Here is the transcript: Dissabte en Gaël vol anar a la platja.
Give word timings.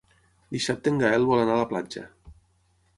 Dissabte 0.55 0.91
en 0.93 0.97
Gaël 1.03 1.29
vol 1.33 1.45
anar 1.45 1.57
a 1.59 1.63
la 1.67 1.71
platja. 1.77 2.09